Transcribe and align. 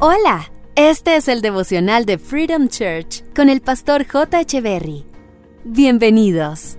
Hola, 0.00 0.52
este 0.76 1.16
es 1.16 1.26
el 1.26 1.40
devocional 1.40 2.04
de 2.06 2.18
Freedom 2.18 2.68
Church 2.68 3.24
con 3.34 3.48
el 3.48 3.60
pastor 3.60 4.06
J. 4.06 4.42
Echeverry. 4.42 5.04
Bienvenidos. 5.64 6.76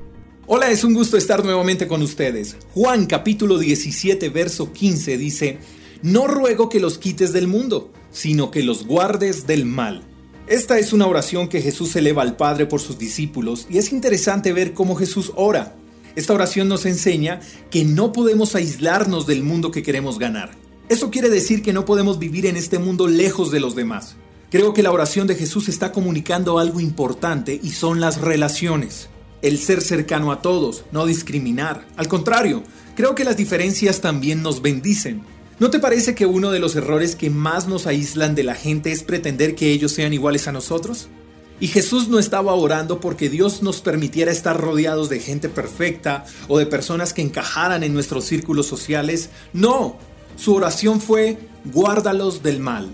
Hola, 0.47 0.71
es 0.71 0.86
un 0.86 0.93
gusto 0.93 1.18
estar 1.18 1.43
nuevamente 1.43 1.86
con 1.86 2.02
ustedes. 2.02 2.55
Juan 2.73 3.07
capítulo 3.07 3.57
17, 3.57 4.29
verso 4.29 4.71
15 4.71 5.18
dice, 5.18 5.57
No 6.02 6.27
ruego 6.27 6.70
que 6.70 6.79
los 6.79 6.97
quites 6.97 7.34
del 7.34 7.47
mundo, 7.47 7.91
sino 8.09 8.52
que 8.52 8.63
los 8.63 8.88
guardes 8.88 9.45
del 9.45 9.65
mal. 9.65 10.04
Esta 10.47 10.79
es 10.79 10.93
una 10.93 11.05
oración 11.05 11.49
que 11.49 11.61
Jesús 11.61 11.93
eleva 11.97 12.21
al 12.21 12.38
Padre 12.38 12.67
por 12.67 12.79
sus 12.79 12.97
discípulos 12.97 13.67
y 13.70 13.79
es 13.79 13.91
interesante 13.91 14.54
ver 14.54 14.73
cómo 14.73 14.95
Jesús 14.95 15.33
ora. 15.36 15.75
Esta 16.15 16.33
oración 16.33 16.70
nos 16.70 16.86
enseña 16.86 17.41
que 17.70 17.83
no 17.83 18.13
podemos 18.13 18.55
aislarnos 18.55 19.27
del 19.27 19.43
mundo 19.43 19.71
que 19.71 19.83
queremos 19.83 20.20
ganar. 20.20 20.68
Eso 20.89 21.11
quiere 21.11 21.29
decir 21.29 21.61
que 21.61 21.71
no 21.71 21.85
podemos 21.85 22.17
vivir 22.17 22.48
en 22.48 22.57
este 22.57 22.79
mundo 22.79 23.07
lejos 23.07 23.52
de 23.52 23.59
los 23.59 23.75
demás. 23.75 24.16
Creo 24.49 24.73
que 24.73 24.81
la 24.81 24.91
oración 24.91 25.27
de 25.27 25.35
Jesús 25.35 25.70
está 25.70 25.91
comunicando 25.91 26.57
algo 26.57 26.80
importante 26.80 27.59
y 27.61 27.70
son 27.70 27.99
las 27.99 28.20
relaciones. 28.20 29.07
El 29.44 29.59
ser 29.59 29.81
cercano 29.81 30.31
a 30.31 30.41
todos, 30.41 30.85
no 30.91 31.05
discriminar. 31.05 31.85
Al 31.95 32.07
contrario, 32.07 32.63
creo 32.95 33.13
que 33.13 33.23
las 33.23 33.38
diferencias 33.38 34.02
también 34.02 34.41
nos 34.41 34.63
bendicen. 34.63 35.21
¿No 35.59 35.70
te 35.70 35.77
parece 35.77 36.16
que 36.16 36.25
uno 36.25 36.49
de 36.49 36.57
los 36.57 36.75
errores 36.75 37.16
que 37.16 37.30
más 37.30 37.67
nos 37.67 37.85
aíslan 37.85 38.33
de 38.33 38.44
la 38.44 38.55
gente 38.55 38.91
es 38.91 39.03
pretender 39.03 39.53
que 39.53 39.71
ellos 39.71 39.91
sean 39.91 40.13
iguales 40.13 40.47
a 40.47 40.52
nosotros? 40.52 41.08
Y 41.59 41.67
Jesús 41.67 42.08
no 42.08 42.17
estaba 42.17 42.53
orando 42.55 42.99
porque 42.99 43.30
Dios 43.30 43.61
nos 43.61 43.81
permitiera 43.81 44.31
estar 44.31 44.59
rodeados 44.59 45.09
de 45.09 45.19
gente 45.19 45.49
perfecta 45.49 46.25
o 46.47 46.58
de 46.58 46.66
personas 46.66 47.13
que 47.13 47.21
encajaran 47.21 47.83
en 47.83 47.94
nuestros 47.94 48.25
círculos 48.25 48.66
sociales. 48.66 49.30
No, 49.52 49.97
su 50.39 50.55
oración 50.55 51.02
fue, 51.02 51.38
guárdalos 51.66 52.41
del 52.41 52.61
mal. 52.61 52.89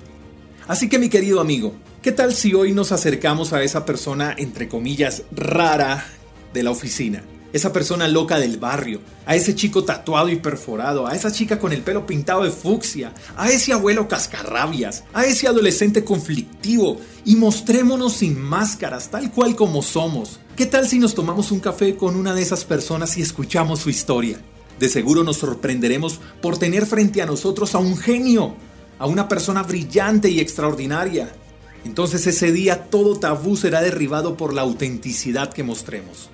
Así 0.68 0.90
que 0.90 0.98
mi 0.98 1.10
querido 1.10 1.40
amigo, 1.40 1.76
¿qué 2.02 2.12
tal 2.12 2.34
si 2.34 2.56
hoy 2.56 2.72
nos 2.72 2.92
acercamos 2.92 3.54
a 3.54 3.62
esa 3.62 3.86
persona, 3.86 4.34
entre 4.36 4.68
comillas, 4.68 5.22
rara 5.32 6.08
de 6.56 6.64
la 6.64 6.72
oficina? 6.72 7.24
Esa 7.54 7.72
persona 7.72 8.08
loca 8.08 8.40
del 8.40 8.58
barrio, 8.58 9.00
a 9.28 9.36
ese 9.36 9.54
chico 9.54 9.84
tatuado 9.84 10.30
y 10.30 10.38
perforado, 10.38 11.06
a 11.06 11.14
esa 11.14 11.32
chica 11.32 11.60
con 11.60 11.72
el 11.72 11.84
pelo 11.84 12.08
pintado 12.08 12.44
de 12.44 12.50
fucsia, 12.50 13.14
a 13.38 13.52
ese 13.52 13.74
abuelo 13.74 14.08
cascarrabias, 14.08 15.04
a 15.14 15.26
ese 15.26 15.48
adolescente 15.48 16.04
conflictivo 16.04 17.00
y 17.26 17.36
mostrémonos 17.36 18.14
sin 18.14 18.42
máscaras, 18.42 19.12
tal 19.12 19.32
cual 19.32 19.56
como 19.56 19.84
somos. 19.84 20.40
¿Qué 20.56 20.66
tal 20.66 20.88
si 20.90 20.98
nos 20.98 21.14
tomamos 21.14 21.52
un 21.52 21.60
café 21.60 21.96
con 21.96 22.16
una 22.16 22.34
de 22.34 22.42
esas 22.42 22.66
personas 22.66 23.16
y 23.18 23.22
escuchamos 23.22 23.82
su 23.82 23.92
historia? 23.92 24.40
De 24.80 24.90
seguro 24.90 25.24
nos 25.24 25.38
sorprenderemos 25.38 26.20
por 26.42 26.58
tener 26.58 26.86
frente 26.86 27.22
a 27.22 27.26
nosotros 27.26 27.76
a 27.76 27.80
un 27.80 27.98
genio, 27.98 28.56
a 29.00 29.08
una 29.08 29.28
persona 29.28 29.64
brillante 29.64 30.30
y 30.30 30.40
extraordinaria. 30.40 31.34
Entonces 31.86 32.26
ese 32.28 32.52
día 32.52 32.86
todo 32.90 33.20
tabú 33.20 33.56
será 33.56 33.82
derribado 33.82 34.38
por 34.38 34.54
la 34.54 34.64
autenticidad 34.64 35.54
que 35.54 35.64
mostremos. 35.64 36.30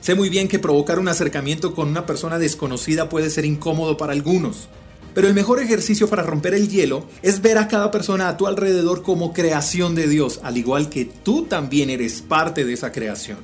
Sé 0.00 0.14
muy 0.14 0.28
bien 0.28 0.48
que 0.48 0.58
provocar 0.58 0.98
un 0.98 1.08
acercamiento 1.08 1.74
con 1.74 1.88
una 1.88 2.06
persona 2.06 2.38
desconocida 2.38 3.08
puede 3.08 3.30
ser 3.30 3.44
incómodo 3.44 3.96
para 3.96 4.12
algunos, 4.12 4.68
pero 5.14 5.28
el 5.28 5.34
mejor 5.34 5.60
ejercicio 5.60 6.08
para 6.08 6.22
romper 6.22 6.54
el 6.54 6.68
hielo 6.68 7.06
es 7.22 7.40
ver 7.40 7.58
a 7.58 7.68
cada 7.68 7.90
persona 7.90 8.28
a 8.28 8.36
tu 8.36 8.46
alrededor 8.46 9.02
como 9.02 9.32
creación 9.32 9.94
de 9.94 10.08
Dios, 10.08 10.40
al 10.42 10.56
igual 10.56 10.88
que 10.88 11.04
tú 11.04 11.44
también 11.44 11.90
eres 11.90 12.22
parte 12.22 12.64
de 12.64 12.72
esa 12.72 12.92
creación. 12.92 13.38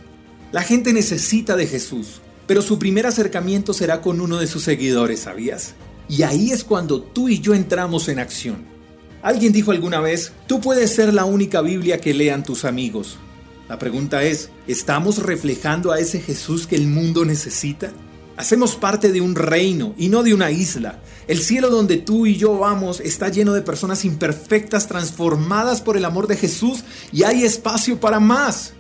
La 0.50 0.62
gente 0.62 0.92
necesita 0.92 1.56
de 1.56 1.67
Jesús, 1.67 2.23
pero 2.48 2.62
su 2.62 2.78
primer 2.78 3.06
acercamiento 3.06 3.74
será 3.74 4.00
con 4.00 4.22
uno 4.22 4.38
de 4.38 4.46
sus 4.46 4.64
seguidores, 4.64 5.20
¿sabías? 5.20 5.74
Y 6.08 6.22
ahí 6.22 6.50
es 6.50 6.64
cuando 6.64 7.02
tú 7.02 7.28
y 7.28 7.40
yo 7.40 7.55
entramos 7.55 8.08
en 8.08 8.18
acción. 8.18 8.64
Alguien 9.22 9.52
dijo 9.52 9.70
alguna 9.70 10.00
vez, 10.00 10.32
tú 10.46 10.58
puedes 10.58 10.94
ser 10.94 11.12
la 11.12 11.27
única 11.27 11.60
Biblia 11.60 12.00
que 12.00 12.14
lean 12.14 12.42
tus 12.42 12.64
amigos. 12.64 13.18
La 13.68 13.78
pregunta 13.78 14.23
es, 14.23 14.48
¿estamos 14.67 15.23
reflejando 15.23 15.92
a 15.92 15.98
ese 15.98 16.20
Jesús 16.20 16.67
que 16.67 16.77
el 16.77 16.86
mundo 16.86 17.27
necesita? 17.27 17.92
Hacemos 18.39 18.77
parte 18.77 19.12
de 19.12 19.20
un 19.20 19.34
reino 19.34 19.94
y 19.98 20.08
no 20.08 20.23
de 20.23 20.33
una 20.33 20.50
isla. 20.50 21.02
El 21.27 21.40
cielo 21.42 21.68
donde 21.68 21.98
tú 21.98 22.24
y 22.24 22.36
yo 22.36 22.56
vamos 22.56 23.00
está 23.00 23.28
lleno 23.28 23.52
de 23.52 23.61
personas 23.61 24.06
imperfectas 24.06 24.86
transformadas 24.86 25.83
por 25.83 25.98
el 25.98 26.06
amor 26.06 26.27
de 26.28 26.36
Jesús 26.36 26.83
y 27.12 27.24
hay 27.24 27.44
espacio 27.44 28.00
para 28.00 28.20
más. 28.20 28.73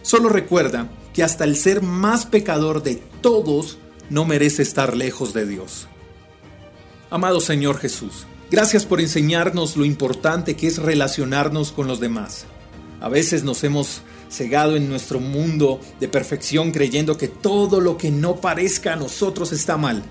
Solo 0.00 0.30
recuerda 0.30 0.88
que 1.12 1.22
hasta 1.22 1.44
el 1.44 1.56
ser 1.56 1.82
más 1.82 2.26
pecador 2.26 2.82
de 2.82 2.96
todos 3.20 3.78
no 4.10 4.24
merece 4.24 4.62
estar 4.62 4.96
lejos 4.96 5.34
de 5.34 5.46
Dios. 5.46 5.88
Amado 7.10 7.40
Señor 7.40 7.78
Jesús, 7.78 8.26
gracias 8.50 8.84
por 8.84 9.00
enseñarnos 9.00 9.76
lo 9.76 9.84
importante 9.84 10.56
que 10.56 10.66
es 10.66 10.78
relacionarnos 10.78 11.72
con 11.72 11.86
los 11.86 12.00
demás. 12.00 12.46
A 13.00 13.08
veces 13.08 13.44
nos 13.44 13.62
hemos 13.64 14.02
cegado 14.28 14.76
en 14.76 14.88
nuestro 14.88 15.20
mundo 15.20 15.80
de 16.00 16.08
perfección 16.08 16.72
creyendo 16.72 17.16
que 17.16 17.28
todo 17.28 17.80
lo 17.80 17.96
que 17.96 18.10
no 18.10 18.36
parezca 18.36 18.94
a 18.94 18.96
nosotros 18.96 19.52
está 19.52 19.76
mal. 19.76 20.02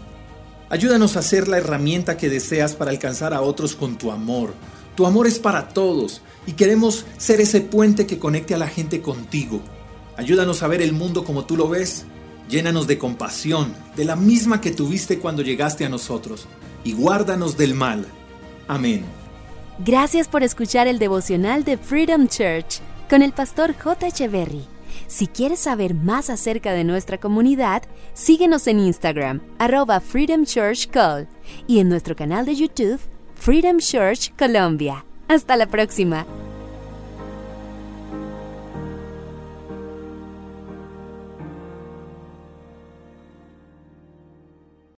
Ayúdanos 0.70 1.16
a 1.16 1.22
ser 1.22 1.48
la 1.48 1.58
herramienta 1.58 2.18
que 2.18 2.30
deseas 2.30 2.76
para 2.76 2.92
alcanzar 2.92 3.34
a 3.34 3.42
otros 3.42 3.76
con 3.76 3.98
tu 3.98 4.12
amor. 4.12 4.54
Tu 4.96 5.06
amor 5.06 5.28
es 5.28 5.40
para 5.40 5.70
todos 5.70 6.22
y 6.46 6.54
queremos 6.54 7.06
ser 7.18 7.40
ese 7.40 7.62
puente 7.62 8.08
que 8.08 8.20
conecte 8.20 8.56
a 8.56 8.58
la 8.58 8.68
gente 8.68 9.02
contigo. 9.02 9.62
Ayúdanos 10.18 10.64
a 10.64 10.68
ver 10.68 10.82
el 10.82 10.94
mundo 10.94 11.24
como 11.24 11.46
tú 11.46 11.56
lo 11.56 11.70
ves. 11.70 12.06
Llénanos 12.50 12.88
de 12.88 12.98
compasión, 12.98 13.74
de 13.96 14.06
la 14.06 14.16
misma 14.16 14.62
que 14.62 14.72
tuviste 14.72 15.20
cuando 15.20 15.42
llegaste 15.42 15.86
a 15.86 15.90
nosotros, 15.90 16.48
y 16.84 16.94
guárdanos 16.94 17.58
del 17.58 17.76
mal. 17.76 18.06
Amén. 18.68 19.06
Gracias 19.80 20.28
por 20.28 20.44
escuchar 20.44 20.88
el 20.88 20.98
devocional 20.98 21.64
de 21.64 21.78
Freedom 21.78 22.28
Church 22.28 22.80
con 23.10 23.22
el 23.22 23.32
pastor 23.32 23.76
J. 23.78 24.08
Echeverry. 24.08 24.66
Si 25.08 25.28
quieres 25.28 25.60
saber 25.60 25.94
más 25.94 26.30
acerca 26.30 26.74
de 26.74 26.84
nuestra 26.84 27.20
comunidad, 27.20 27.84
síguenos 28.14 28.66
en 28.68 28.80
Instagram, 28.80 29.42
arroba 29.60 30.00
Freedom 30.00 30.46
Church 30.46 30.90
Call, 30.90 31.28
y 31.68 31.80
en 31.80 31.90
nuestro 31.90 32.16
canal 32.16 32.46
de 32.46 32.56
YouTube, 32.56 33.00
Freedom 33.36 33.78
Church 33.78 34.34
Colombia. 34.38 35.06
Hasta 35.28 35.56
la 35.56 35.68
próxima. 35.68 36.26